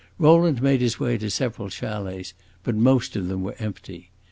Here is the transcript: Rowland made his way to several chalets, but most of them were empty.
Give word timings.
Rowland 0.17 0.63
made 0.63 0.81
his 0.81 0.99
way 0.99 1.15
to 1.15 1.29
several 1.29 1.69
chalets, 1.69 2.33
but 2.63 2.73
most 2.73 3.15
of 3.15 3.27
them 3.27 3.43
were 3.43 3.55
empty. 3.59 4.09